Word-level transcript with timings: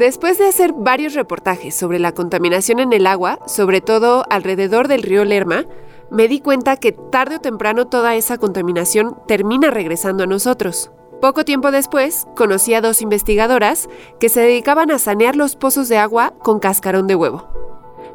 Después 0.00 0.38
de 0.38 0.48
hacer 0.48 0.72
varios 0.72 1.12
reportajes 1.12 1.74
sobre 1.74 1.98
la 1.98 2.12
contaminación 2.12 2.78
en 2.80 2.94
el 2.94 3.06
agua, 3.06 3.38
sobre 3.46 3.82
todo 3.82 4.24
alrededor 4.30 4.88
del 4.88 5.02
río 5.02 5.26
Lerma, 5.26 5.66
me 6.10 6.26
di 6.26 6.40
cuenta 6.40 6.78
que 6.78 6.92
tarde 6.92 7.36
o 7.36 7.40
temprano 7.40 7.86
toda 7.86 8.14
esa 8.14 8.38
contaminación 8.38 9.18
termina 9.28 9.70
regresando 9.70 10.22
a 10.22 10.26
nosotros. 10.26 10.90
Poco 11.20 11.44
tiempo 11.44 11.70
después, 11.70 12.26
conocí 12.34 12.72
a 12.72 12.80
dos 12.80 13.02
investigadoras 13.02 13.90
que 14.18 14.30
se 14.30 14.40
dedicaban 14.40 14.90
a 14.90 14.98
sanear 14.98 15.36
los 15.36 15.54
pozos 15.54 15.90
de 15.90 15.98
agua 15.98 16.32
con 16.42 16.60
cascarón 16.60 17.06
de 17.06 17.16
huevo. 17.16 17.59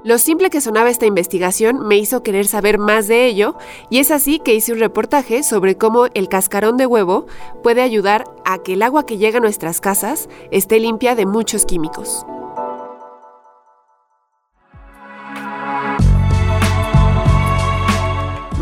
Lo 0.05 0.19
simple 0.19 0.51
que 0.51 0.61
sonaba 0.61 0.91
esta 0.91 1.07
investigación 1.07 1.79
me 1.79 1.97
hizo 1.97 2.21
querer 2.21 2.45
saber 2.45 2.77
más 2.77 3.07
de 3.07 3.25
ello 3.25 3.55
y 3.89 3.97
es 3.97 4.11
así 4.11 4.37
que 4.37 4.53
hice 4.53 4.71
un 4.71 4.77
reportaje 4.77 5.41
sobre 5.41 5.77
cómo 5.77 6.05
el 6.13 6.29
cascarón 6.29 6.77
de 6.77 6.85
huevo 6.85 7.25
puede 7.63 7.81
ayudar 7.81 8.25
a 8.45 8.59
que 8.59 8.73
el 8.73 8.83
agua 8.83 9.07
que 9.07 9.17
llega 9.17 9.39
a 9.39 9.41
nuestras 9.41 9.81
casas 9.81 10.29
esté 10.51 10.79
limpia 10.79 11.15
de 11.15 11.25
muchos 11.25 11.65
químicos. 11.65 12.23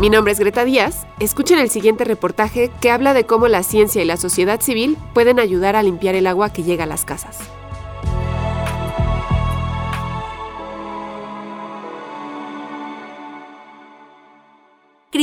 Mi 0.00 0.08
nombre 0.08 0.32
es 0.32 0.40
Greta 0.40 0.64
Díaz. 0.64 1.06
Escuchen 1.20 1.58
el 1.58 1.68
siguiente 1.68 2.04
reportaje 2.04 2.70
que 2.80 2.90
habla 2.90 3.12
de 3.12 3.24
cómo 3.24 3.48
la 3.48 3.64
ciencia 3.64 4.00
y 4.00 4.06
la 4.06 4.16
sociedad 4.16 4.62
civil 4.62 4.96
pueden 5.12 5.38
ayudar 5.38 5.76
a 5.76 5.82
limpiar 5.82 6.14
el 6.14 6.26
agua 6.26 6.54
que 6.54 6.62
llega 6.62 6.84
a 6.84 6.86
las 6.86 7.04
casas. 7.04 7.36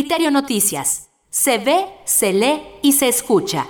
Criterio 0.01 0.31
Noticias. 0.31 1.11
Se 1.29 1.59
ve, 1.59 1.85
se 2.05 2.33
lee 2.33 2.59
y 2.81 2.93
se 2.93 3.07
escucha. 3.07 3.67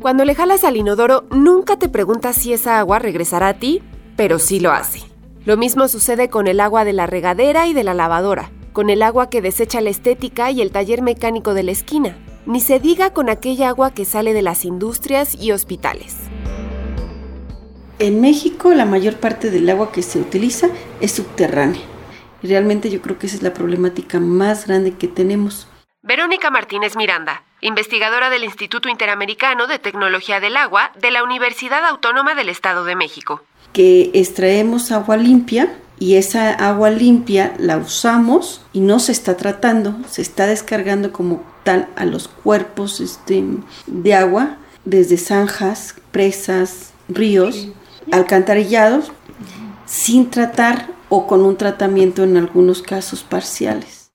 Cuando 0.00 0.24
le 0.24 0.36
jalas 0.36 0.62
al 0.62 0.76
inodoro, 0.76 1.24
nunca 1.32 1.76
te 1.76 1.88
preguntas 1.88 2.36
si 2.36 2.52
esa 2.52 2.78
agua 2.78 3.00
regresará 3.00 3.48
a 3.48 3.58
ti, 3.58 3.82
pero 4.14 4.38
sí 4.38 4.60
lo 4.60 4.70
hace. 4.70 5.00
Lo 5.44 5.56
mismo 5.56 5.88
sucede 5.88 6.30
con 6.30 6.46
el 6.46 6.60
agua 6.60 6.84
de 6.84 6.92
la 6.92 7.08
regadera 7.08 7.66
y 7.66 7.74
de 7.74 7.82
la 7.82 7.94
lavadora, 7.94 8.52
con 8.72 8.88
el 8.88 9.02
agua 9.02 9.28
que 9.30 9.42
desecha 9.42 9.80
la 9.80 9.90
estética 9.90 10.52
y 10.52 10.60
el 10.60 10.70
taller 10.70 11.02
mecánico 11.02 11.54
de 11.54 11.64
la 11.64 11.72
esquina. 11.72 12.16
Ni 12.46 12.60
se 12.60 12.78
diga 12.78 13.12
con 13.12 13.28
aquella 13.28 13.70
agua 13.70 13.90
que 13.90 14.04
sale 14.04 14.32
de 14.32 14.42
las 14.42 14.64
industrias 14.64 15.34
y 15.34 15.50
hospitales. 15.50 16.25
En 17.98 18.20
México 18.20 18.74
la 18.74 18.84
mayor 18.84 19.16
parte 19.16 19.50
del 19.50 19.70
agua 19.70 19.90
que 19.90 20.02
se 20.02 20.18
utiliza 20.18 20.68
es 21.00 21.12
subterránea. 21.12 21.80
Y 22.42 22.48
realmente 22.48 22.90
yo 22.90 23.00
creo 23.00 23.18
que 23.18 23.26
esa 23.26 23.36
es 23.36 23.42
la 23.42 23.54
problemática 23.54 24.20
más 24.20 24.66
grande 24.66 24.92
que 24.92 25.08
tenemos. 25.08 25.66
Verónica 26.02 26.50
Martínez 26.50 26.94
Miranda, 26.94 27.42
investigadora 27.62 28.28
del 28.28 28.44
Instituto 28.44 28.90
Interamericano 28.90 29.66
de 29.66 29.78
Tecnología 29.78 30.40
del 30.40 30.58
Agua 30.58 30.92
de 31.00 31.10
la 31.10 31.24
Universidad 31.24 31.86
Autónoma 31.86 32.34
del 32.34 32.50
Estado 32.50 32.84
de 32.84 32.96
México. 32.96 33.42
Que 33.72 34.10
extraemos 34.12 34.92
agua 34.92 35.16
limpia 35.16 35.74
y 35.98 36.16
esa 36.16 36.50
agua 36.52 36.90
limpia 36.90 37.54
la 37.58 37.78
usamos 37.78 38.62
y 38.74 38.80
no 38.80 38.98
se 38.98 39.12
está 39.12 39.38
tratando, 39.38 39.96
se 40.06 40.20
está 40.20 40.46
descargando 40.46 41.12
como 41.12 41.42
tal 41.64 41.88
a 41.96 42.04
los 42.04 42.28
cuerpos 42.28 43.00
este, 43.00 43.42
de 43.86 44.14
agua 44.14 44.58
desde 44.84 45.16
zanjas, 45.16 45.96
presas, 46.12 46.92
ríos 47.08 47.68
alcantarillados 48.12 49.12
sin 49.86 50.30
tratar 50.30 50.88
o 51.08 51.26
con 51.26 51.42
un 51.42 51.56
tratamiento 51.56 52.24
en 52.24 52.36
algunos 52.36 52.82
casos 52.82 53.22
parciales. 53.22 54.10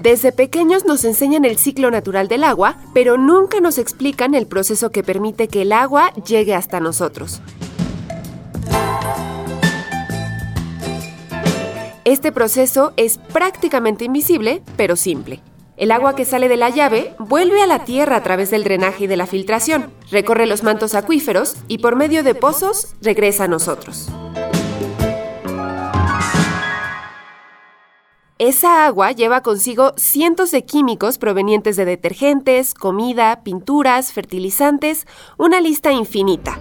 Desde 0.00 0.32
pequeños 0.32 0.86
nos 0.86 1.04
enseñan 1.04 1.44
el 1.44 1.58
ciclo 1.58 1.90
natural 1.90 2.26
del 2.26 2.44
agua, 2.44 2.76
pero 2.94 3.18
nunca 3.18 3.60
nos 3.60 3.76
explican 3.76 4.34
el 4.34 4.46
proceso 4.46 4.90
que 4.90 5.02
permite 5.02 5.46
que 5.46 5.62
el 5.62 5.72
agua 5.72 6.14
llegue 6.14 6.54
hasta 6.54 6.80
nosotros. 6.80 7.42
Este 12.06 12.32
proceso 12.32 12.94
es 12.96 13.18
prácticamente 13.18 14.06
invisible, 14.06 14.62
pero 14.76 14.96
simple. 14.96 15.42
El 15.80 15.92
agua 15.92 16.14
que 16.14 16.26
sale 16.26 16.50
de 16.50 16.58
la 16.58 16.68
llave 16.68 17.14
vuelve 17.18 17.62
a 17.62 17.66
la 17.66 17.86
tierra 17.86 18.16
a 18.16 18.22
través 18.22 18.50
del 18.50 18.64
drenaje 18.64 19.04
y 19.04 19.06
de 19.06 19.16
la 19.16 19.26
filtración, 19.26 19.90
recorre 20.10 20.44
los 20.44 20.62
mantos 20.62 20.94
acuíferos 20.94 21.56
y 21.68 21.78
por 21.78 21.96
medio 21.96 22.22
de 22.22 22.34
pozos 22.34 22.94
regresa 23.00 23.44
a 23.44 23.48
nosotros. 23.48 24.10
Esa 28.38 28.84
agua 28.84 29.12
lleva 29.12 29.42
consigo 29.42 29.94
cientos 29.96 30.50
de 30.50 30.66
químicos 30.66 31.16
provenientes 31.16 31.76
de 31.76 31.86
detergentes, 31.86 32.74
comida, 32.74 33.42
pinturas, 33.42 34.12
fertilizantes, 34.12 35.06
una 35.38 35.62
lista 35.62 35.92
infinita. 35.92 36.58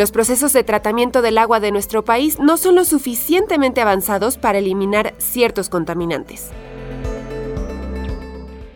Los 0.00 0.12
procesos 0.12 0.54
de 0.54 0.64
tratamiento 0.64 1.20
del 1.20 1.36
agua 1.36 1.60
de 1.60 1.72
nuestro 1.72 2.06
país 2.06 2.38
no 2.38 2.56
son 2.56 2.76
lo 2.76 2.86
suficientemente 2.86 3.82
avanzados 3.82 4.38
para 4.38 4.56
eliminar 4.56 5.12
ciertos 5.18 5.68
contaminantes. 5.68 6.48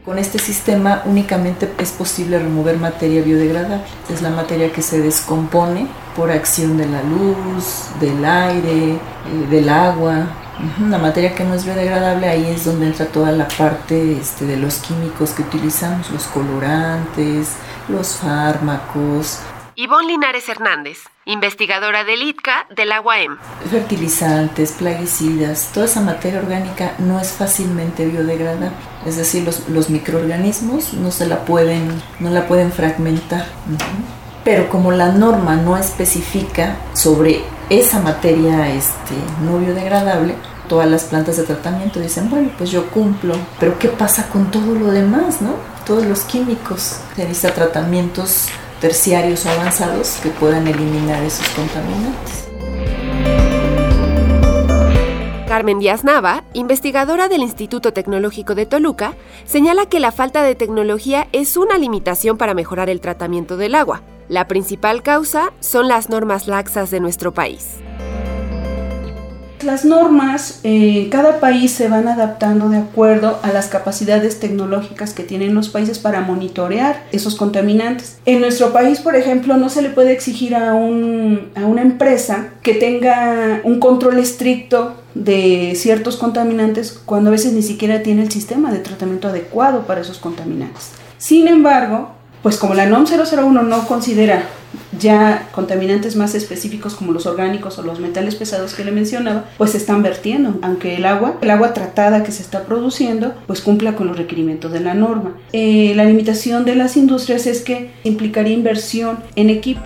Con 0.04 0.18
este 0.18 0.38
sistema 0.38 1.00
únicamente 1.06 1.72
es 1.78 1.92
posible 1.92 2.38
remover 2.38 2.76
materia 2.76 3.22
biodegradable. 3.22 3.82
Es 4.12 4.20
la 4.20 4.28
materia 4.28 4.70
que 4.70 4.82
se 4.82 5.00
descompone 5.00 5.86
por 6.14 6.30
acción 6.30 6.76
de 6.76 6.88
la 6.88 7.02
luz, 7.02 7.86
del 8.00 8.22
aire, 8.22 8.92
eh, 8.92 8.98
del 9.48 9.70
agua. 9.70 10.26
La 10.90 10.98
materia 10.98 11.34
que 11.34 11.44
no 11.44 11.54
es 11.54 11.64
biodegradable, 11.64 12.28
ahí 12.28 12.44
es 12.48 12.66
donde 12.66 12.88
entra 12.88 13.06
toda 13.06 13.32
la 13.32 13.48
parte 13.48 14.18
este, 14.18 14.44
de 14.44 14.58
los 14.58 14.76
químicos 14.76 15.30
que 15.30 15.40
utilizamos, 15.40 16.10
los 16.10 16.24
colorantes, 16.24 17.54
los 17.88 18.16
fármacos, 18.16 19.40
Ivonne 19.76 20.06
Linares 20.06 20.48
Hernández, 20.48 20.98
investigadora 21.26 22.04
del 22.04 22.22
ITCA 22.22 22.66
del 22.74 22.92
agua 22.92 23.20
M. 23.20 23.36
Fertilizantes, 23.70 24.72
plaguicidas, 24.72 25.70
toda 25.72 25.86
esa 25.86 26.00
materia 26.00 26.40
orgánica 26.40 26.94
no 26.98 27.20
es 27.20 27.32
fácilmente 27.32 28.06
biodegradable. 28.06 28.70
Es 29.06 29.16
decir, 29.16 29.44
los, 29.68 29.90
microorganismos 29.90 30.94
no 30.94 31.10
se 31.10 31.26
la 31.26 31.44
pueden, 31.44 32.02
no 32.20 32.30
la 32.30 32.46
pueden 32.46 32.72
fragmentar. 32.72 33.46
Pero 34.44 34.68
como 34.68 34.92
la 34.92 35.12
norma 35.12 35.56
no 35.56 35.76
especifica 35.76 36.76
sobre 36.92 37.42
esa 37.70 38.00
materia 38.00 38.74
este, 38.74 39.14
no 39.42 39.58
biodegradable, 39.58 40.34
todas 40.68 40.90
las 40.90 41.04
plantas 41.04 41.36
de 41.36 41.44
tratamiento 41.44 42.00
dicen, 42.00 42.28
bueno, 42.28 42.50
pues 42.56 42.70
yo 42.70 42.90
cumplo, 42.90 43.34
pero 43.58 43.78
¿qué 43.78 43.88
pasa 43.88 44.28
con 44.28 44.50
todo 44.50 44.74
lo 44.74 44.90
demás, 44.90 45.40
no? 45.40 45.54
Todos 45.86 46.04
los 46.04 46.20
químicos. 46.20 47.00
Se 47.16 47.24
necesita 47.24 47.54
tratamientos 47.54 48.48
terciarios 48.84 49.46
avanzados 49.46 50.18
que 50.22 50.28
puedan 50.28 50.66
eliminar 50.66 51.22
esos 51.24 51.48
contaminantes. 51.48 52.48
Carmen 55.48 55.78
Díaz 55.78 56.04
Nava, 56.04 56.44
investigadora 56.52 57.28
del 57.28 57.40
Instituto 57.40 57.94
Tecnológico 57.94 58.54
de 58.54 58.66
Toluca, 58.66 59.14
señala 59.46 59.86
que 59.86 60.00
la 60.00 60.12
falta 60.12 60.42
de 60.42 60.54
tecnología 60.54 61.28
es 61.32 61.56
una 61.56 61.78
limitación 61.78 62.36
para 62.36 62.52
mejorar 62.52 62.90
el 62.90 63.00
tratamiento 63.00 63.56
del 63.56 63.74
agua. 63.74 64.02
La 64.28 64.48
principal 64.48 65.02
causa 65.02 65.54
son 65.60 65.88
las 65.88 66.10
normas 66.10 66.46
laxas 66.46 66.90
de 66.90 67.00
nuestro 67.00 67.32
país. 67.32 67.76
Las 69.64 69.86
normas 69.86 70.60
en 70.62 71.08
cada 71.08 71.40
país 71.40 71.72
se 71.72 71.88
van 71.88 72.06
adaptando 72.06 72.68
de 72.68 72.76
acuerdo 72.76 73.38
a 73.42 73.50
las 73.50 73.68
capacidades 73.68 74.38
tecnológicas 74.38 75.14
que 75.14 75.22
tienen 75.22 75.54
los 75.54 75.70
países 75.70 75.98
para 75.98 76.20
monitorear 76.20 77.02
esos 77.12 77.34
contaminantes. 77.34 78.18
En 78.26 78.40
nuestro 78.40 78.74
país, 78.74 79.00
por 79.00 79.16
ejemplo, 79.16 79.56
no 79.56 79.70
se 79.70 79.80
le 79.80 79.88
puede 79.88 80.12
exigir 80.12 80.54
a, 80.54 80.74
un, 80.74 81.50
a 81.54 81.64
una 81.64 81.80
empresa 81.80 82.48
que 82.60 82.74
tenga 82.74 83.62
un 83.64 83.80
control 83.80 84.18
estricto 84.18 84.96
de 85.14 85.72
ciertos 85.76 86.18
contaminantes 86.18 86.92
cuando 87.04 87.30
a 87.30 87.32
veces 87.32 87.54
ni 87.54 87.62
siquiera 87.62 88.02
tiene 88.02 88.22
el 88.22 88.30
sistema 88.30 88.70
de 88.70 88.80
tratamiento 88.80 89.28
adecuado 89.28 89.86
para 89.86 90.02
esos 90.02 90.18
contaminantes. 90.18 90.90
Sin 91.16 91.48
embargo, 91.48 92.10
pues 92.44 92.58
como 92.58 92.74
la 92.74 92.84
NOM 92.84 93.06
001 93.06 93.62
no 93.62 93.86
considera 93.86 94.44
ya 94.98 95.48
contaminantes 95.52 96.14
más 96.14 96.34
específicos 96.34 96.94
como 96.94 97.10
los 97.10 97.24
orgánicos 97.24 97.78
o 97.78 97.82
los 97.82 98.00
metales 98.00 98.34
pesados 98.34 98.74
que 98.74 98.84
le 98.84 98.92
mencionaba, 98.92 99.46
pues 99.56 99.70
se 99.70 99.78
están 99.78 100.02
vertiendo, 100.02 100.58
aunque 100.60 100.96
el 100.96 101.06
agua, 101.06 101.38
el 101.40 101.50
agua 101.50 101.72
tratada 101.72 102.22
que 102.22 102.32
se 102.32 102.42
está 102.42 102.64
produciendo, 102.64 103.32
pues 103.46 103.62
cumpla 103.62 103.96
con 103.96 104.08
los 104.08 104.18
requerimientos 104.18 104.72
de 104.72 104.80
la 104.80 104.92
norma. 104.92 105.38
Eh, 105.54 105.94
la 105.96 106.04
limitación 106.04 106.66
de 106.66 106.76
las 106.76 106.98
industrias 106.98 107.46
es 107.46 107.62
que 107.62 107.92
implicaría 108.04 108.52
inversión 108.52 109.20
en 109.36 109.48
equipo. 109.48 109.80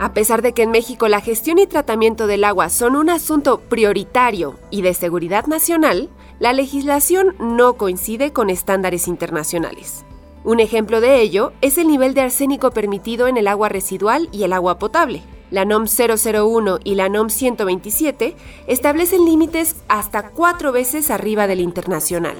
A 0.00 0.12
pesar 0.12 0.42
de 0.42 0.52
que 0.54 0.62
en 0.62 0.72
México 0.72 1.06
la 1.06 1.20
gestión 1.20 1.60
y 1.60 1.68
tratamiento 1.68 2.26
del 2.26 2.42
agua 2.42 2.68
son 2.68 2.96
un 2.96 3.10
asunto 3.10 3.60
prioritario 3.60 4.58
y 4.70 4.82
de 4.82 4.94
seguridad 4.94 5.46
nacional, 5.46 6.08
la 6.38 6.52
legislación 6.52 7.34
no 7.38 7.74
coincide 7.74 8.32
con 8.32 8.50
estándares 8.50 9.08
internacionales. 9.08 10.04
Un 10.44 10.60
ejemplo 10.60 11.00
de 11.00 11.20
ello 11.20 11.52
es 11.60 11.78
el 11.78 11.88
nivel 11.88 12.14
de 12.14 12.20
arsénico 12.20 12.70
permitido 12.70 13.26
en 13.26 13.36
el 13.36 13.48
agua 13.48 13.68
residual 13.68 14.28
y 14.30 14.44
el 14.44 14.52
agua 14.52 14.78
potable. 14.78 15.22
La 15.50 15.64
NOM 15.64 15.86
001 15.86 16.78
y 16.84 16.94
la 16.94 17.08
NOM 17.08 17.28
127 17.30 18.36
establecen 18.66 19.24
límites 19.24 19.76
hasta 19.88 20.30
cuatro 20.30 20.72
veces 20.72 21.10
arriba 21.10 21.46
del 21.46 21.60
internacional. 21.60 22.36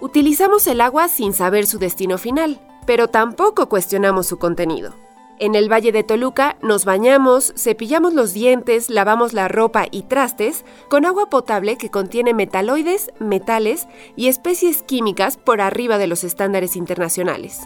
Utilizamos 0.00 0.66
el 0.66 0.80
agua 0.80 1.08
sin 1.08 1.32
saber 1.32 1.66
su 1.66 1.78
destino 1.78 2.18
final, 2.18 2.60
pero 2.86 3.08
tampoco 3.08 3.68
cuestionamos 3.68 4.26
su 4.26 4.38
contenido. 4.38 5.07
En 5.40 5.54
el 5.54 5.70
Valle 5.70 5.92
de 5.92 6.02
Toluca 6.02 6.56
nos 6.62 6.84
bañamos, 6.84 7.52
cepillamos 7.56 8.12
los 8.12 8.32
dientes, 8.32 8.90
lavamos 8.90 9.34
la 9.34 9.46
ropa 9.46 9.86
y 9.88 10.02
trastes 10.02 10.64
con 10.88 11.04
agua 11.04 11.30
potable 11.30 11.76
que 11.76 11.90
contiene 11.90 12.34
metaloides, 12.34 13.12
metales 13.20 13.86
y 14.16 14.26
especies 14.26 14.82
químicas 14.82 15.36
por 15.36 15.60
arriba 15.60 15.96
de 15.96 16.08
los 16.08 16.24
estándares 16.24 16.74
internacionales. 16.74 17.60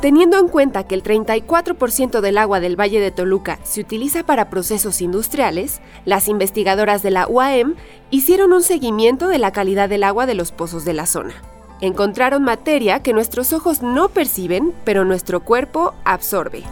Teniendo 0.00 0.38
en 0.38 0.48
cuenta 0.48 0.86
que 0.86 0.94
el 0.94 1.02
34% 1.02 2.20
del 2.20 2.38
agua 2.38 2.60
del 2.60 2.80
Valle 2.80 3.00
de 3.00 3.10
Toluca 3.10 3.58
se 3.64 3.82
utiliza 3.82 4.24
para 4.24 4.48
procesos 4.48 5.02
industriales, 5.02 5.82
las 6.06 6.26
investigadoras 6.26 7.02
de 7.02 7.10
la 7.10 7.26
UAM 7.28 7.74
hicieron 8.10 8.54
un 8.54 8.62
seguimiento 8.62 9.28
de 9.28 9.38
la 9.38 9.52
calidad 9.52 9.90
del 9.90 10.04
agua 10.04 10.24
de 10.24 10.36
los 10.36 10.52
pozos 10.52 10.86
de 10.86 10.94
la 10.94 11.04
zona. 11.04 11.34
Encontraron 11.80 12.42
materia 12.42 13.02
que 13.02 13.12
nuestros 13.12 13.52
ojos 13.52 13.82
no 13.82 14.08
perciben, 14.08 14.74
pero 14.84 15.04
nuestro 15.04 15.40
cuerpo 15.40 15.94
absorbe. 16.04 16.64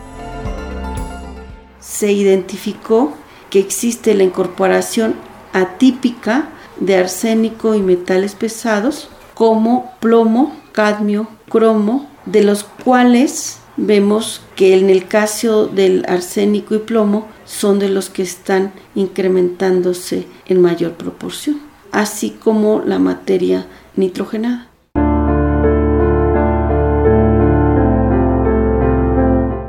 Se 1.78 2.10
identificó 2.10 3.12
que 3.48 3.60
existe 3.60 4.14
la 4.14 4.24
incorporación 4.24 5.14
atípica 5.52 6.48
de 6.80 6.96
arsénico 6.96 7.76
y 7.76 7.80
metales 7.80 8.34
pesados 8.34 9.08
como 9.34 9.92
plomo, 10.00 10.56
cadmio, 10.72 11.28
cromo, 11.48 12.08
de 12.26 12.42
los 12.42 12.64
cuales 12.64 13.60
vemos 13.76 14.42
que 14.56 14.76
en 14.76 14.90
el 14.90 15.06
caso 15.06 15.68
del 15.68 16.04
arsénico 16.08 16.74
y 16.74 16.78
plomo 16.78 17.28
son 17.44 17.78
de 17.78 17.90
los 17.90 18.10
que 18.10 18.22
están 18.22 18.72
incrementándose 18.96 20.26
en 20.46 20.60
mayor 20.60 20.94
proporción, 20.94 21.60
así 21.92 22.30
como 22.30 22.82
la 22.84 22.98
materia 22.98 23.66
nitrogenada. 23.94 24.70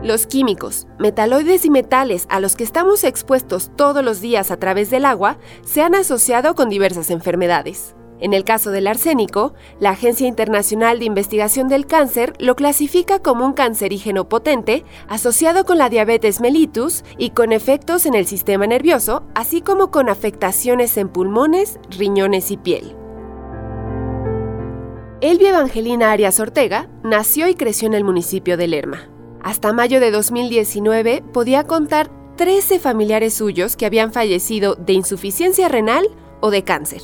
Los 0.08 0.26
químicos, 0.26 0.88
metaloides 1.00 1.66
y 1.66 1.70
metales 1.70 2.28
a 2.30 2.40
los 2.40 2.56
que 2.56 2.64
estamos 2.64 3.04
expuestos 3.04 3.72
todos 3.76 4.06
los 4.06 4.22
días 4.22 4.52
a 4.52 4.58
través 4.58 4.90
del 4.90 5.04
agua 5.04 5.38
se 5.66 5.82
han 5.82 5.96
asociado 5.96 6.56
con 6.56 6.70
diversas 6.70 7.10
enfermedades. 7.10 7.94
En 8.22 8.34
el 8.34 8.46
caso 8.46 8.72
del 8.72 8.88
arsénico, 8.88 9.54
la 9.82 9.90
Agencia 9.90 10.26
Internacional 10.26 11.00
de 11.00 11.06
Investigación 11.06 11.68
del 11.68 11.88
Cáncer 11.88 12.32
lo 12.40 12.56
clasifica 12.56 13.20
como 13.20 13.46
un 13.46 13.52
cancerígeno 13.52 14.30
potente 14.30 14.86
asociado 15.10 15.66
con 15.66 15.78
la 15.78 15.90
diabetes 15.90 16.40
mellitus 16.40 17.04
y 17.18 17.32
con 17.32 17.52
efectos 17.52 18.06
en 18.06 18.14
el 18.14 18.28
sistema 18.28 18.66
nervioso, 18.66 19.24
así 19.36 19.60
como 19.60 19.92
con 19.92 20.08
afectaciones 20.08 20.96
en 20.96 21.10
pulmones, 21.10 21.82
riñones 21.90 22.50
y 22.52 22.56
piel. 22.56 22.96
Elvia 25.20 25.50
Evangelina 25.50 26.14
Arias 26.14 26.40
Ortega 26.40 26.88
nació 27.04 27.50
y 27.50 27.56
creció 27.56 27.88
en 27.88 27.94
el 27.94 28.06
municipio 28.06 28.56
de 28.56 28.70
Lerma. 28.70 29.17
Hasta 29.48 29.72
mayo 29.72 30.02
de 30.02 30.12
2019 30.12 31.24
podía 31.32 31.64
contar 31.64 32.12
13 32.36 32.80
familiares 32.80 33.34
suyos 33.34 33.78
que 33.78 33.86
habían 33.86 34.12
fallecido 34.12 34.76
de 34.76 34.92
insuficiencia 34.92 35.70
renal 35.70 36.06
o 36.42 36.52
de 36.52 36.66
cáncer. 36.66 37.02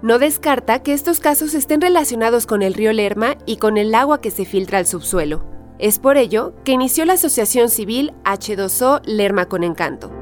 No 0.00 0.20
descarta 0.20 0.84
que 0.84 0.92
estos 0.92 1.18
casos 1.18 1.52
estén 1.52 1.80
relacionados 1.80 2.46
con 2.46 2.62
el 2.62 2.74
río 2.74 2.92
Lerma 2.92 3.38
y 3.44 3.56
con 3.56 3.76
el 3.76 3.92
agua 3.96 4.20
que 4.20 4.30
se 4.30 4.44
filtra 4.44 4.78
al 4.78 4.86
subsuelo. 4.86 5.44
Es 5.80 5.98
por 5.98 6.16
ello 6.16 6.54
que 6.62 6.70
inició 6.70 7.06
la 7.06 7.14
Asociación 7.14 7.68
Civil 7.68 8.12
H2O 8.24 9.00
Lerma 9.04 9.46
con 9.46 9.64
Encanto. 9.64 10.12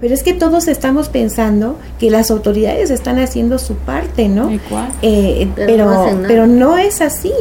Pero 0.00 0.12
es 0.12 0.24
que 0.24 0.32
todos 0.32 0.66
estamos 0.66 1.08
pensando 1.08 1.78
que 2.00 2.10
las 2.10 2.32
autoridades 2.32 2.90
están 2.90 3.20
haciendo 3.20 3.60
su 3.60 3.76
parte, 3.76 4.28
¿no? 4.28 4.50
Eh, 5.02 5.48
pero, 5.54 6.18
pero 6.26 6.48
no 6.48 6.76
es 6.76 7.00
así 7.00 7.32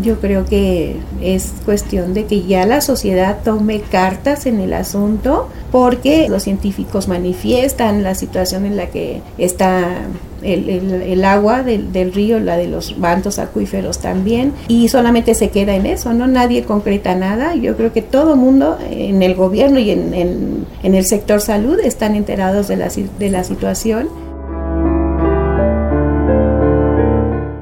yo 0.00 0.20
creo 0.20 0.44
que 0.44 0.96
es 1.20 1.52
cuestión 1.64 2.14
de 2.14 2.24
que 2.24 2.42
ya 2.42 2.66
la 2.66 2.80
sociedad 2.80 3.38
tome 3.44 3.80
cartas 3.80 4.46
en 4.46 4.60
el 4.60 4.72
asunto 4.72 5.48
porque 5.70 6.28
los 6.28 6.44
científicos 6.44 7.08
manifiestan 7.08 8.02
la 8.02 8.14
situación 8.14 8.64
en 8.64 8.76
la 8.76 8.86
que 8.86 9.20
está 9.38 10.02
el, 10.42 11.24
agua 11.24 11.62
del, 11.62 12.12
río, 12.12 12.40
la 12.40 12.56
de 12.56 12.66
los 12.66 12.98
bandos 12.98 13.38
acuíferos 13.38 14.00
también, 14.00 14.52
y 14.66 14.88
solamente 14.88 15.34
se 15.34 15.50
queda 15.50 15.76
en 15.76 15.86
eso, 15.86 16.12
¿no? 16.14 16.26
Nadie 16.26 16.64
concreta 16.64 17.14
nada. 17.14 17.54
Yo 17.54 17.76
creo 17.76 17.92
que 17.92 18.02
todo 18.02 18.36
mundo 18.36 18.76
en 18.90 19.22
el 19.22 19.34
gobierno 19.34 19.78
y 19.78 19.90
en, 19.90 20.66
en 20.82 20.94
el 20.94 21.04
sector 21.04 21.40
salud 21.40 21.78
están 21.78 22.16
enterados 22.16 22.68
de 22.68 22.76
la, 22.76 22.88
de 23.18 23.30
la 23.30 23.44
situación 23.44 24.08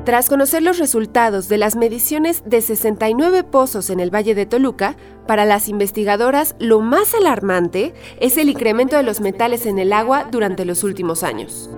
Tras 0.05 0.31
conocer 0.31 0.63
los 0.63 0.79
resultados 0.79 1.49
de 1.49 1.59
las 1.59 1.77
mediciones 1.77 2.43
de 2.47 2.63
69 2.63 3.45
pozos 3.45 3.91
en 3.91 4.01
el 4.01 4.13
Valle 4.13 4.35
de 4.35 4.47
Toluca, 4.47 4.97
para 5.27 5.45
las 5.45 5.69
investigadoras 5.69 6.57
lo 6.59 6.81
más 6.81 7.15
alarmante 7.15 7.93
es 8.19 8.39
el 8.39 8.49
incremento 8.49 8.97
de 8.97 9.03
los 9.03 9.21
metales 9.21 9.67
en 9.67 9.79
el 9.79 9.93
agua 9.93 10.27
durante 10.33 10.65
los 10.65 10.85
últimos 10.85 11.23
años. 11.23 11.69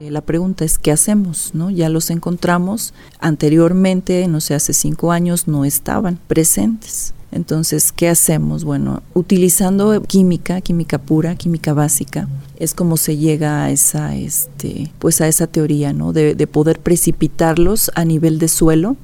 Eh, 0.00 0.10
la 0.10 0.22
pregunta 0.22 0.64
es, 0.64 0.78
¿qué 0.78 0.92
hacemos? 0.92 1.50
¿No? 1.54 1.68
Ya 1.70 1.90
los 1.90 2.08
encontramos. 2.08 2.94
Anteriormente, 3.18 4.26
no 4.26 4.40
sé, 4.40 4.54
hace 4.54 4.72
cinco 4.72 5.12
años 5.12 5.48
no 5.48 5.66
estaban 5.66 6.18
presentes. 6.26 7.12
Entonces, 7.32 7.92
¿qué 7.92 8.08
hacemos? 8.08 8.64
Bueno, 8.64 9.02
utilizando 9.12 10.02
química, 10.02 10.62
química 10.62 10.96
pura, 10.96 11.34
química 11.34 11.74
básica, 11.74 12.28
es 12.58 12.74
como 12.74 12.96
se 12.96 13.16
llega 13.16 13.64
a 13.64 13.70
esa, 13.70 14.14
este, 14.16 14.92
pues 14.98 15.20
a 15.20 15.28
esa 15.28 15.46
teoría, 15.46 15.92
¿no? 15.92 16.12
De, 16.12 16.34
poder 16.46 16.78
precipitarlos 16.80 17.90
a 17.94 18.04
nivel 18.04 18.38
de 18.38 18.48
suelo 18.48 18.96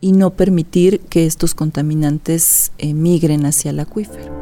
y 0.00 0.12
no 0.12 0.30
permitir 0.30 1.00
que 1.00 1.26
estos 1.26 1.54
contaminantes 1.54 2.72
migren 2.82 3.46
hacia 3.46 3.70
el 3.70 3.80
acuífero. 3.80 4.34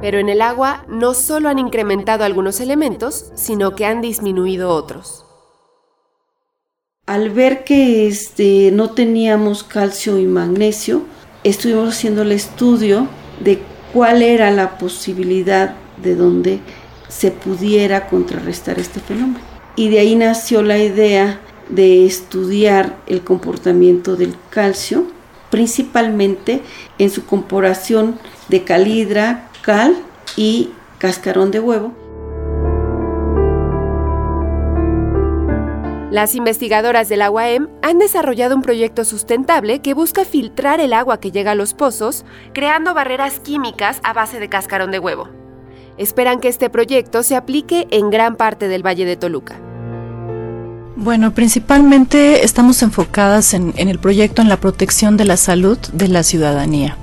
Pero 0.00 0.18
en 0.18 0.28
el 0.28 0.42
agua 0.42 0.84
no 0.88 1.14
solo 1.14 1.48
han 1.48 1.58
incrementado 1.58 2.24
algunos 2.24 2.60
elementos, 2.60 3.26
sino 3.34 3.76
que 3.76 3.86
han 3.86 4.00
disminuido 4.00 4.70
otros. 4.70 5.24
Al 7.06 7.30
ver 7.30 7.64
que 7.64 8.06
este, 8.06 8.70
no 8.72 8.90
teníamos 8.90 9.62
calcio 9.62 10.18
y 10.18 10.26
magnesio, 10.26 11.02
estuvimos 11.44 11.90
haciendo 11.90 12.22
el 12.22 12.32
estudio 12.32 13.08
de 13.40 13.62
cuál 13.92 14.22
era 14.22 14.50
la 14.50 14.78
posibilidad 14.78 15.74
de 16.02 16.14
donde 16.14 16.60
se 17.08 17.30
pudiera 17.30 18.08
contrarrestar 18.08 18.78
este 18.78 19.00
fenómeno. 19.00 19.40
Y 19.76 19.88
de 19.88 20.00
ahí 20.00 20.14
nació 20.16 20.62
la 20.62 20.78
idea 20.78 21.40
de 21.68 22.04
estudiar 22.06 22.96
el 23.06 23.22
comportamiento 23.22 24.16
del 24.16 24.34
calcio, 24.50 25.06
principalmente 25.50 26.62
en 26.98 27.10
su 27.10 27.24
comparación 27.24 28.18
de 28.48 28.64
calidra, 28.64 29.48
cal 29.62 29.96
y 30.36 30.70
cascarón 30.98 31.50
de 31.50 31.60
huevo, 31.60 31.94
Las 36.10 36.34
investigadoras 36.34 37.08
de 37.08 37.16
la 37.16 37.30
UAM 37.30 37.68
han 37.82 38.00
desarrollado 38.00 38.56
un 38.56 38.62
proyecto 38.62 39.04
sustentable 39.04 39.78
que 39.78 39.94
busca 39.94 40.24
filtrar 40.24 40.80
el 40.80 40.92
agua 40.92 41.20
que 41.20 41.30
llega 41.30 41.52
a 41.52 41.54
los 41.54 41.72
pozos, 41.72 42.24
creando 42.52 42.94
barreras 42.94 43.38
químicas 43.38 44.00
a 44.02 44.12
base 44.12 44.40
de 44.40 44.48
cascarón 44.48 44.90
de 44.90 44.98
huevo. 44.98 45.28
Esperan 45.98 46.40
que 46.40 46.48
este 46.48 46.68
proyecto 46.68 47.22
se 47.22 47.36
aplique 47.36 47.86
en 47.92 48.10
gran 48.10 48.34
parte 48.34 48.66
del 48.66 48.84
Valle 48.84 49.04
de 49.04 49.16
Toluca. 49.16 49.60
Bueno, 50.96 51.32
principalmente 51.32 52.44
estamos 52.44 52.82
enfocadas 52.82 53.54
en, 53.54 53.72
el 53.76 54.00
proyecto 54.00 54.42
en 54.42 54.48
la 54.48 54.56
protección 54.56 55.16
de 55.16 55.26
la 55.26 55.36
salud 55.36 55.78
de 55.92 56.08
la 56.08 56.24
ciudadanía 56.24 56.96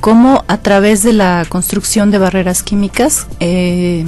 cómo 0.00 0.44
a 0.48 0.58
través 0.58 1.02
de 1.02 1.14
la 1.14 1.46
construcción 1.48 2.10
de 2.10 2.18
barreras 2.18 2.62
químicas 2.62 3.26
eh, 3.40 4.04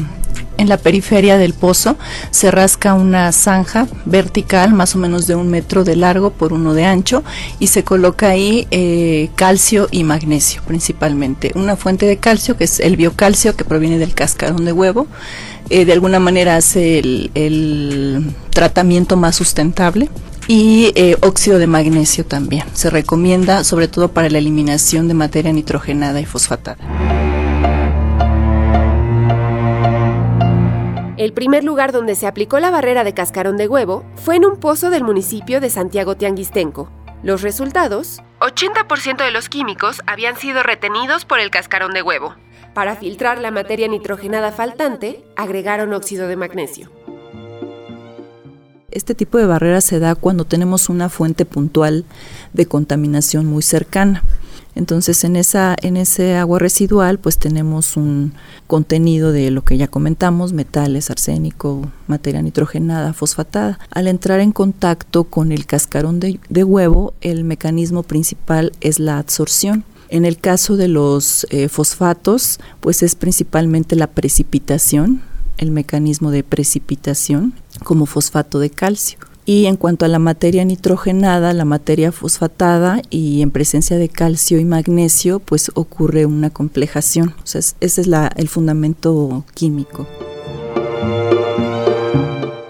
en 0.59 0.69
la 0.69 0.77
periferia 0.77 1.39
del 1.39 1.55
pozo 1.55 1.97
se 2.31 2.51
rasca 2.51 2.95
una 2.95 3.31
zanja 3.33 3.87
vertical 4.05 4.73
más 4.73 4.95
o 4.95 4.99
menos 4.99 5.27
de 5.27 5.35
un 5.35 5.49
metro 5.49 5.85
de 5.85 5.97
largo 5.97 6.31
por 6.31 6.53
uno 6.53 6.75
de 6.75 6.85
ancho 6.85 7.23
y 7.59 7.69
se 7.69 7.85
coloca 7.85 8.29
ahí 8.29 8.67
eh, 8.71 9.31
calcio 9.35 9.89
y 9.91 10.05
magnesio 10.05 10.63
principalmente. 10.67 11.53
Una 11.55 11.77
fuente 11.77 12.07
de 12.07 12.19
calcio 12.19 12.57
que 12.57 12.65
es 12.65 12.81
el 12.81 12.97
biocalcio 12.97 13.57
que 13.57 13.65
proviene 13.65 13.99
del 13.99 14.15
cascarón 14.15 14.65
de 14.65 14.73
huevo. 14.73 15.07
Eh, 15.69 15.85
de 15.85 15.93
alguna 15.93 16.21
manera 16.21 16.57
hace 16.57 17.01
el, 17.01 18.35
tratamiento 18.51 19.17
más 19.17 19.37
sustentable 19.37 20.09
y 20.49 20.93
eh, 20.95 21.17
óxido 21.21 21.59
de 21.59 21.67
magnesio 21.67 22.25
también. 22.25 22.65
Se 22.73 22.89
recomienda 22.89 23.65
sobre 23.65 23.89
todo 23.89 24.13
para 24.13 24.31
la 24.31 24.39
eliminación 24.39 25.09
de 25.09 25.15
materia 25.15 25.53
nitrogenada 25.53 26.21
y 26.21 26.25
fosfatada. 26.25 26.79
El 31.27 31.33
primer 31.33 31.65
lugar 31.65 31.91
donde 31.91 32.15
se 32.15 32.29
aplicó 32.29 32.61
la 32.61 32.71
barrera 32.71 33.03
de 33.03 33.13
cascarón 33.13 33.57
de 33.57 33.67
huevo 33.67 34.05
fue 34.15 34.37
en 34.37 34.45
un 34.45 34.61
pozo 34.61 34.91
del 34.91 35.03
municipio 35.03 35.61
de 35.61 35.71
Santiago 35.71 36.17
Tianguistenco. 36.17 36.89
Los 37.25 37.43
resultados, 37.43 38.23
80% 38.39 39.25
de 39.25 39.33
los 39.33 39.49
químicos 39.49 40.03
habían 40.07 40.37
sido 40.37 40.63
retenidos 40.63 41.25
por 41.25 41.41
el 41.41 41.51
cascarón 41.51 41.93
de 41.95 42.03
huevo. 42.03 42.37
Para 42.75 42.95
filtrar 42.95 43.39
la 43.39 43.51
materia 43.51 43.89
nitrogenada 43.89 44.53
faltante, 44.53 45.25
agregaron 45.35 45.93
óxido 45.95 46.29
de 46.29 46.37
magnesio. 46.37 46.93
Este 48.93 49.17
tipo 49.17 49.37
de 49.39 49.47
barrera 49.47 49.81
se 49.81 49.99
da 49.99 50.15
cuando 50.15 50.45
tenemos 50.45 50.89
una 50.89 51.09
fuente 51.09 51.45
puntual 51.45 52.05
de 52.53 52.67
contaminación 52.67 53.47
muy 53.47 53.65
cercana. 53.65 54.23
Entonces 54.75 55.25
en 55.25 55.37
esa 55.37 55.77
en 55.83 55.97
ese 55.97 56.37
agua 56.37 56.59
residual 56.59 57.19
pues 57.19 57.39
tenemos 57.39 57.97
un 57.97 58.35
contenido 58.67 59.33
de 59.33 59.51
lo 59.51 59.63
que 59.63 59.77
ya 59.77 59.89
comentamos, 59.89 60.53
metales, 60.53 61.11
arsénico, 61.11 61.91
materia 62.07 62.43
nitrogenada, 62.43 63.13
fosfatada. 63.13 63.79
Al 63.91 64.09
entrar 64.09 64.41
en 64.41 64.53
contacto 64.53 65.25
con 65.25 65.53
el 65.53 65.67
cascarón 65.67 66.21
de, 66.21 66.65
huevo, 66.65 67.15
el 67.21 67.45
mecanismo 67.45 68.03
principal 68.03 68.73
es 68.81 68.99
la 68.99 69.19
absorción. 69.19 69.85
En 70.09 70.25
el 70.25 70.39
caso 70.39 70.77
de 70.77 70.89
los 70.89 71.47
eh, 71.51 71.69
fosfatos, 71.69 72.61
pues 72.81 73.03
es 73.03 73.17
principalmente 73.17 73.97
la 73.97 74.07
precipitación, 74.07 75.23
el 75.59 75.71
mecanismo 75.71 76.31
de 76.31 76.45
precipitación 76.45 77.55
como 77.83 78.07
fosfato 78.07 78.59
de 78.59 78.71
calcio. 78.71 79.19
Y 79.49 79.67
en 79.67 79.77
cuanto 79.77 80.05
a 80.05 80.09
la 80.09 80.19
materia 80.19 80.65
nitrogenada, 80.65 81.53
la 81.53 81.65
materia 81.65 82.11
fosfatada 82.11 83.01
y 83.11 83.43
en 83.43 83.53
presencia 83.53 83.97
de 83.97 84.09
calcio 84.09 84.59
y 84.59 84.65
magnesio, 84.65 85.39
pues 85.39 85.71
ocurre 85.75 86.27
una 86.27 86.51
complejación. 86.51 87.33
Ese 87.45 87.77
es 87.81 87.99
el 87.99 88.49
fundamento 88.49 89.45
químico. 89.55 90.09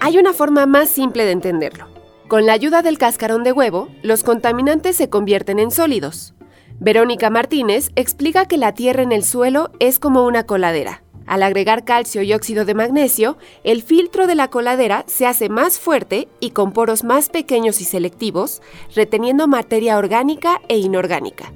Hay 0.01 0.19
una 0.19 0.33
forma 0.33 0.67
más 0.67 0.89
simple 0.89 1.25
de 1.25 1.31
entenderlo. 1.31 1.87
Con 2.27 2.45
la 2.45 2.53
ayuda 2.53 2.83
del 2.83 2.99
cascarón 2.99 3.43
de 3.43 3.53
huevo, 3.53 3.87
los 4.03 4.23
contaminantes 4.23 4.95
se 4.95 5.09
convierten 5.09 5.57
en 5.57 5.71
sólidos. 5.71 6.35
Verónica 6.79 7.31
Martínez 7.31 7.89
explica 7.95 8.45
que 8.45 8.57
la 8.57 8.73
tierra 8.73 9.01
en 9.01 9.11
el 9.11 9.23
suelo 9.23 9.71
es 9.79 9.97
como 9.97 10.25
una 10.25 10.43
coladera. 10.43 11.01
Al 11.27 11.43
agregar 11.43 11.83
calcio 11.83 12.21
y 12.23 12.33
óxido 12.33 12.63
de 12.63 12.73
magnesio, 12.73 13.37
el 13.65 13.83
filtro 13.83 14.27
de 14.27 14.35
la 14.35 14.49
coladera 14.49 15.03
se 15.07 15.27
hace 15.27 15.49
más 15.49 15.77
fuerte 15.77 16.29
y 16.39 16.51
con 16.51 16.71
poros 16.71 17.03
más 17.03 17.27
pequeños 17.27 17.81
y 17.81 17.83
selectivos, 17.83 18.61
reteniendo 18.95 19.47
materia 19.47 19.97
orgánica 19.97 20.61
e 20.69 20.77
inorgánica. 20.77 21.51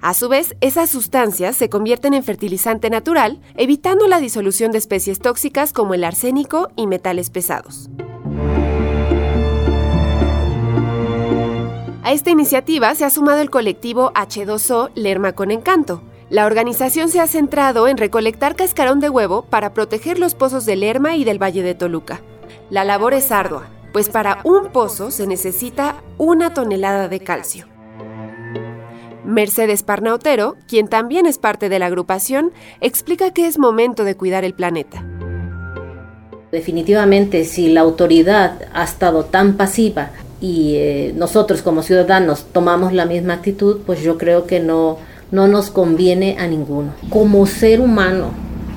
A 0.00 0.14
su 0.14 0.28
vez, 0.28 0.54
esas 0.60 0.90
sustancias 0.90 1.56
se 1.56 1.68
convierten 1.68 2.14
en 2.14 2.22
fertilizante 2.22 2.90
natural, 2.90 3.40
evitando 3.56 4.06
la 4.06 4.20
disolución 4.20 4.70
de 4.70 4.78
especies 4.78 5.18
tóxicas 5.18 5.72
como 5.72 5.94
el 5.94 6.04
arsénico 6.04 6.68
y 6.76 6.86
metales 6.86 7.30
pesados. 7.30 7.90
A 12.04 12.12
esta 12.12 12.30
iniciativa 12.30 12.94
se 12.94 13.04
ha 13.04 13.10
sumado 13.10 13.40
el 13.40 13.50
colectivo 13.50 14.12
H2O 14.14 14.90
Lerma 14.94 15.32
con 15.32 15.50
Encanto, 15.50 16.02
la 16.30 16.44
organización 16.44 17.08
se 17.08 17.20
ha 17.20 17.26
centrado 17.26 17.88
en 17.88 17.96
recolectar 17.96 18.54
cascarón 18.54 19.00
de 19.00 19.08
huevo 19.08 19.46
para 19.48 19.72
proteger 19.72 20.18
los 20.18 20.34
pozos 20.34 20.66
de 20.66 20.76
Lerma 20.76 21.16
y 21.16 21.24
del 21.24 21.42
Valle 21.42 21.62
de 21.62 21.74
Toluca. 21.74 22.20
La 22.68 22.84
labor 22.84 23.14
es 23.14 23.32
ardua, 23.32 23.68
pues 23.94 24.10
para 24.10 24.40
un 24.44 24.68
pozo 24.70 25.10
se 25.10 25.26
necesita 25.26 26.02
una 26.18 26.52
tonelada 26.52 27.08
de 27.08 27.20
calcio. 27.20 27.66
Mercedes 29.24 29.82
Parnautero, 29.82 30.56
quien 30.66 30.88
también 30.88 31.24
es 31.24 31.38
parte 31.38 31.70
de 31.70 31.78
la 31.78 31.86
agrupación, 31.86 32.52
explica 32.82 33.32
que 33.32 33.46
es 33.46 33.58
momento 33.58 34.04
de 34.04 34.14
cuidar 34.14 34.44
el 34.44 34.52
planeta. 34.52 35.04
Definitivamente, 36.52 37.44
si 37.44 37.68
la 37.68 37.80
autoridad 37.80 38.68
ha 38.74 38.84
estado 38.84 39.24
tan 39.24 39.56
pasiva 39.56 40.10
y 40.40 40.74
eh, 40.76 41.12
nosotros 41.14 41.62
como 41.62 41.82
ciudadanos 41.82 42.44
tomamos 42.52 42.92
la 42.92 43.06
misma 43.06 43.34
actitud, 43.34 43.80
pues 43.84 44.02
yo 44.02 44.16
creo 44.16 44.46
que 44.46 44.60
no, 44.60 44.98
no 45.30 45.48
nos 45.48 45.70
conviene 45.70 46.36
a 46.38 46.46
ninguno. 46.46 46.92
Como 47.10 47.46
ser 47.46 47.80
humano 47.80 48.30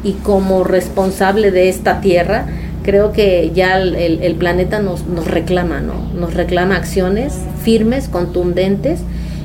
y 0.04 0.14
como 0.14 0.64
responsable 0.64 1.52
de 1.52 1.70
esta 1.70 2.02
tierra, 2.02 2.48
creo 2.84 3.12
que 3.12 3.52
ya 3.54 3.78
el, 3.78 4.36
planeta 4.36 4.80
nos, 4.80 5.04
reclama, 5.26 5.82
¿no? 5.82 5.94
Nos 6.14 6.34
reclama 6.34 6.76
acciones 6.76 7.34
firmes, 7.64 8.08
contundentes 8.08 9.02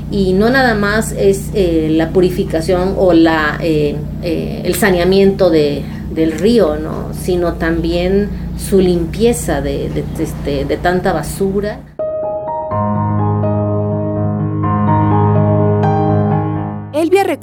y 0.09 0.33
no 0.33 0.49
nada 0.49 0.73
más 0.73 1.11
es 1.11 1.49
eh, 1.53 1.89
la 1.91 2.09
purificación 2.09 2.95
o 2.97 3.13
la, 3.13 3.57
eh, 3.61 3.95
eh, 4.23 4.61
el 4.63 4.75
saneamiento 4.75 5.49
de, 5.49 5.83
del 6.13 6.31
río, 6.31 6.77
¿no? 6.77 7.13
sino 7.13 7.53
también 7.53 8.29
su 8.57 8.79
limpieza 8.79 9.61
de, 9.61 9.89
de, 9.89 10.03
este, 10.19 10.65
de 10.65 10.77
tanta 10.77 11.13
basura. 11.13 11.79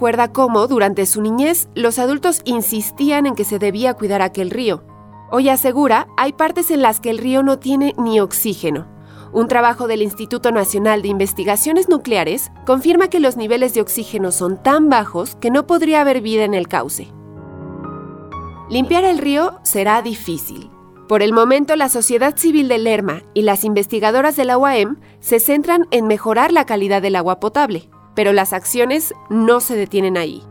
Recuerda 0.04 0.32
cómo, 0.32 0.66
durante 0.66 1.06
su 1.06 1.22
niñez, 1.22 1.66
los 1.74 1.98
adultos 1.98 2.42
insistían 2.44 3.24
en 3.24 3.34
que 3.34 3.44
se 3.44 3.58
debía 3.58 3.94
cuidar 3.94 4.20
aquel 4.20 4.50
río. 4.50 4.84
Hoy 5.30 5.48
asegura, 5.48 6.08
hay 6.18 6.34
partes 6.34 6.70
en 6.70 6.82
las 6.82 7.00
que 7.00 7.08
el 7.08 7.16
río 7.16 7.42
no 7.42 7.58
tiene 7.58 7.94
ni 7.96 8.20
oxígeno. 8.20 8.86
Un 9.32 9.48
trabajo 9.48 9.86
del 9.86 10.02
Instituto 10.02 10.52
Nacional 10.52 11.00
de 11.00 11.08
Investigaciones 11.08 11.88
Nucleares 11.88 12.52
confirma 12.66 13.08
que 13.08 13.18
los 13.18 13.38
niveles 13.38 13.72
de 13.72 13.80
oxígeno 13.80 14.30
son 14.30 14.62
tan 14.62 14.90
bajos 14.90 15.36
que 15.36 15.50
no 15.50 15.66
podría 15.66 16.02
haber 16.02 16.20
vida 16.20 16.44
en 16.44 16.52
el 16.52 16.68
cauce. 16.68 17.08
Limpiar 18.68 19.04
el 19.04 19.16
río 19.16 19.58
será 19.62 20.02
difícil. 20.02 20.70
Por 21.08 21.22
el 21.22 21.32
momento, 21.32 21.76
la 21.76 21.88
sociedad 21.88 22.36
civil 22.36 22.68
de 22.68 22.76
Lerma 22.76 23.22
y 23.32 23.40
las 23.40 23.64
investigadoras 23.64 24.36
de 24.36 24.44
la 24.44 24.58
UAM 24.58 25.00
se 25.20 25.40
centran 25.40 25.86
en 25.90 26.06
mejorar 26.06 26.52
la 26.52 26.66
calidad 26.66 27.00
del 27.00 27.16
agua 27.16 27.40
potable 27.40 27.88
pero 28.14 28.32
las 28.32 28.52
acciones 28.52 29.14
no 29.28 29.60
se 29.60 29.76
detienen 29.76 30.16
ahí. 30.16 30.42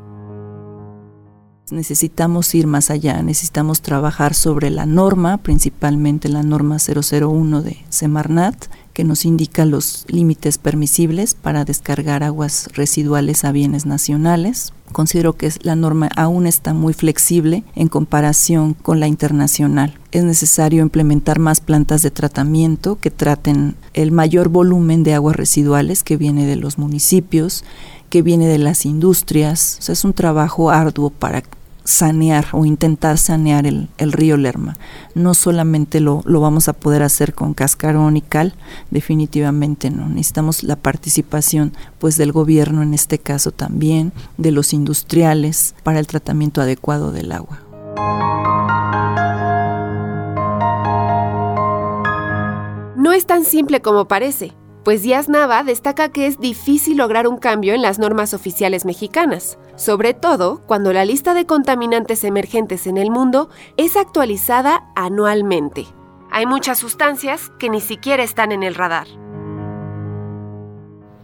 Necesitamos 1.72 2.54
ir 2.56 2.68
más 2.68 2.92
allá, 2.92 3.22
necesitamos 3.24 3.82
trabajar 3.82 4.34
sobre 4.34 4.70
la 4.70 4.86
norma, 4.86 5.38
principalmente 5.38 6.28
la 6.28 6.44
norma 6.44 6.78
001 6.78 7.62
de 7.62 7.78
Semarnat, 7.88 8.66
que 8.94 9.04
nos 9.04 9.26
indica 9.26 9.66
los 9.66 10.06
límites 10.08 10.58
permisibles 10.58 11.34
para 11.36 11.66
descargar 11.66 12.22
aguas 12.22 12.70
residuales 12.74 13.46
a 13.46 13.52
bienes 13.52 13.86
nacionales. 13.86 14.74
Considero 14.92 15.34
que 15.34 15.52
la 15.62 15.76
norma 15.76 16.10
aún 16.16 16.46
está 16.46 16.74
muy 16.74 16.94
flexible 16.94 17.64
en 17.76 17.88
comparación 17.88 18.76
con 18.76 19.00
la 19.00 19.08
internacional. 19.08 19.98
Es 20.12 20.24
necesario 20.24 20.84
implementar 20.84 21.40
más 21.40 21.62
plantas 21.62 22.04
de 22.04 22.12
tratamiento 22.12 23.00
que 23.00 23.10
traten 23.10 23.76
el 23.94 24.12
mayor 24.12 24.50
volumen 24.50 25.04
de 25.04 25.16
aguas 25.16 25.36
residuales 25.36 26.04
que 26.04 26.18
viene 26.18 26.46
de 26.46 26.58
los 26.58 26.78
municipios, 26.78 27.64
que 28.14 28.22
viene 28.22 28.46
de 28.46 28.60
las 28.60 28.86
industrias. 28.86 29.90
es 29.90 30.06
un 30.06 30.14
trabajo 30.14 30.70
arduo 30.70 31.10
para 31.10 31.42
sanear 31.84 32.46
o 32.52 32.64
intentar 32.64 33.18
sanear 33.18 33.66
el, 33.66 33.90
río 33.98 34.38
Lerma. 34.38 34.78
No 35.16 35.34
solamente 35.34 36.00
lo, 36.00 36.22
lo, 36.24 36.40
vamos 36.40 36.68
a 36.68 36.74
poder 36.74 37.02
hacer 37.02 37.34
con 37.34 37.56
cascarón 37.56 38.16
y 38.16 38.22
cal, 38.22 38.54
definitivamente 38.92 39.90
no. 39.90 40.08
Necesitamos 40.10 40.62
la 40.62 40.76
participación 40.76 41.74
pues 41.98 42.16
del 42.16 42.32
gobierno 42.32 42.84
en 42.84 42.94
este 42.94 43.18
caso 43.18 43.50
también, 43.50 44.14
de 44.38 44.52
los 44.52 44.74
industriales 44.74 45.74
para 45.82 45.98
el 45.98 46.06
tratamiento 46.06 46.62
adecuado 46.62 47.12
del 47.12 47.32
agua. 47.32 47.62
No 52.96 53.12
es 53.12 53.26
tan 53.26 53.44
simple 53.44 53.82
como 53.82 54.08
parece 54.08 54.54
pues 54.84 55.02
Díaz 55.02 55.30
Nava 55.30 55.64
destaca 55.64 56.10
que 56.10 56.28
es 56.28 56.40
difícil 56.40 56.98
lograr 56.98 57.28
un 57.28 57.38
cambio 57.38 57.74
en 57.74 57.82
las 57.82 58.00
normas 58.00 58.34
oficiales 58.34 58.86
mexicanas, 58.86 59.58
sobre 59.76 60.14
todo 60.14 60.62
cuando 60.68 60.92
la 60.92 61.06
lista 61.06 61.34
de 61.34 61.46
contaminantes 61.46 62.24
emergentes 62.24 62.86
en 62.86 62.98
el 62.98 63.10
mundo 63.10 63.50
es 63.78 63.96
actualizada 63.96 64.92
anualmente. 64.96 65.86
Hay 66.32 66.46
muchas 66.46 66.80
sustancias 66.80 67.52
que 67.60 67.70
ni 67.70 67.80
siquiera 67.80 68.24
están 68.24 68.52
en 68.52 68.64
el 68.64 68.76
radar. 68.76 69.08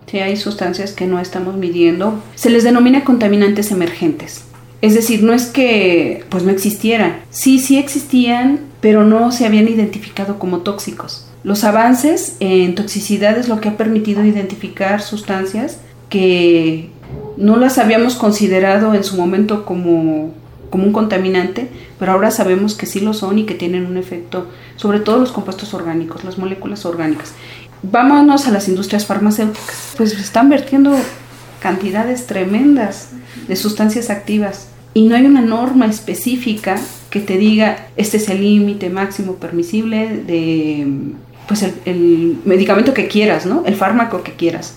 Sí, 0.05 0.19
hay 0.19 0.37
sustancias 0.37 0.93
que 0.93 1.05
no 1.05 1.19
estamos 1.19 1.55
midiendo. 1.55 2.21
Se 2.35 2.49
les 2.49 2.63
denomina 2.63 3.03
contaminantes 3.03 3.71
emergentes. 3.71 4.45
Es 4.81 4.95
decir, 4.95 5.23
no 5.23 5.33
es 5.33 5.47
que 5.47 6.23
pues 6.29 6.43
no 6.43 6.51
existieran. 6.51 7.21
Sí, 7.29 7.59
sí 7.59 7.77
existían, 7.77 8.61
pero 8.81 9.03
no 9.03 9.31
se 9.31 9.45
habían 9.45 9.67
identificado 9.67 10.39
como 10.39 10.59
tóxicos. 10.59 11.28
Los 11.43 11.63
avances 11.63 12.35
en 12.39 12.75
toxicidad 12.75 13.37
es 13.37 13.47
lo 13.47 13.61
que 13.61 13.69
ha 13.69 13.77
permitido 13.77 14.25
identificar 14.25 15.01
sustancias 15.01 15.79
que 16.09 16.89
no 17.37 17.55
las 17.55 17.77
habíamos 17.77 18.15
considerado 18.15 18.93
en 18.93 19.03
su 19.03 19.15
momento 19.15 19.65
como, 19.65 20.33
como 20.69 20.83
un 20.85 20.91
contaminante, 20.91 21.69
pero 21.97 22.11
ahora 22.11 22.31
sabemos 22.31 22.75
que 22.75 22.85
sí 22.85 22.99
lo 22.99 23.13
son 23.13 23.39
y 23.39 23.45
que 23.45 23.55
tienen 23.55 23.85
un 23.85 23.97
efecto 23.97 24.47
sobre 24.75 24.99
todo 24.99 25.17
los 25.17 25.31
compuestos 25.31 25.73
orgánicos, 25.73 26.23
las 26.23 26.37
moléculas 26.37 26.85
orgánicas. 26.85 27.33
Vámonos 27.83 28.47
a 28.47 28.51
las 28.51 28.67
industrias 28.67 29.05
farmacéuticas. 29.05 29.93
Pues 29.97 30.13
están 30.19 30.49
vertiendo 30.49 30.95
cantidades 31.61 32.27
tremendas 32.27 33.09
de 33.47 33.55
sustancias 33.55 34.09
activas 34.09 34.67
y 34.93 35.03
no 35.03 35.15
hay 35.15 35.25
una 35.25 35.41
norma 35.41 35.85
específica 35.85 36.79
que 37.09 37.19
te 37.19 37.37
diga 37.37 37.87
este 37.95 38.17
es 38.17 38.29
el 38.29 38.41
límite 38.41 38.89
máximo 38.89 39.35
permisible 39.35 40.23
de 40.25 40.87
pues 41.49 41.63
el, 41.63 42.39
medicamento 42.45 42.93
que 42.93 43.07
quieras, 43.07 43.47
¿no? 43.47 43.63
El 43.65 43.75
fármaco 43.75 44.21
que 44.21 44.35
quieras. 44.35 44.75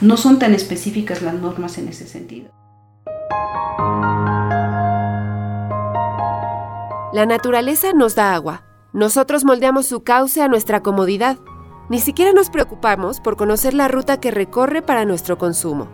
No 0.00 0.16
son 0.16 0.38
tan 0.38 0.54
específicas 0.54 1.20
las 1.20 1.34
normas 1.34 1.76
en 1.76 1.86
ese 1.88 2.08
sentido. 2.08 2.48
La 7.12 7.26
naturaleza 7.26 7.92
nos 7.92 8.14
da 8.14 8.34
agua. 8.34 8.64
Nosotros 8.94 9.44
moldeamos 9.44 9.86
su 9.86 10.02
cauce 10.02 10.40
a 10.40 10.48
nuestra 10.48 10.82
comodidad. 10.82 11.36
Ni 11.90 12.00
siquiera 12.00 12.32
nos 12.32 12.48
preocupamos 12.48 13.20
por 13.20 13.36
conocer 13.36 13.74
la 13.74 13.88
ruta 13.88 14.18
que 14.18 14.30
recorre 14.30 14.80
para 14.80 15.04
nuestro 15.04 15.36
consumo. 15.36 15.90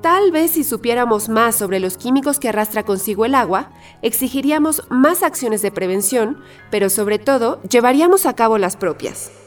Tal 0.00 0.32
vez 0.32 0.52
si 0.52 0.64
supiéramos 0.64 1.28
más 1.28 1.56
sobre 1.56 1.78
los 1.78 1.98
químicos 1.98 2.38
que 2.40 2.48
arrastra 2.48 2.84
consigo 2.84 3.26
el 3.26 3.34
agua, 3.34 3.70
exigiríamos 4.00 4.82
más 4.88 5.22
acciones 5.22 5.60
de 5.60 5.70
prevención, 5.70 6.40
pero 6.70 6.88
sobre 6.88 7.18
todo 7.18 7.60
llevaríamos 7.68 8.24
a 8.24 8.34
cabo 8.34 8.56
las 8.56 8.76
propias. 8.76 9.43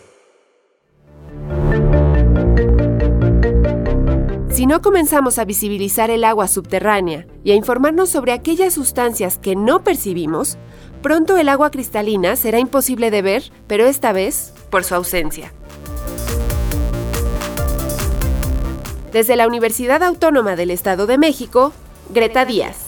Si 4.58 4.66
no 4.66 4.82
comenzamos 4.82 5.38
a 5.38 5.46
visibilizar 5.46 6.10
el 6.10 6.24
agua 6.24 6.48
subterránea 6.48 7.28
y 7.44 7.52
a 7.52 7.54
informarnos 7.54 8.10
sobre 8.10 8.32
aquellas 8.32 8.74
sustancias 8.74 9.38
que 9.38 9.56
no 9.56 9.84
percibimos, 9.84 10.58
pronto 11.04 11.38
el 11.38 11.48
agua 11.48 11.70
cristalina 11.70 12.36
será 12.36 12.58
imposible 12.58 13.12
de 13.12 13.22
ver, 13.22 13.52
pero 13.68 13.86
esta 13.86 14.14
vez 14.14 14.56
por 14.72 14.84
su 14.84 14.96
ausencia. 14.96 15.54
Desde 19.14 19.36
la 19.36 19.46
Universidad 19.46 20.02
Autónoma 20.02 20.56
del 20.56 20.72
Estado 20.72 21.06
de 21.06 21.20
México, 21.20 21.72
Greta 22.10 22.44
Díaz. 22.44 22.87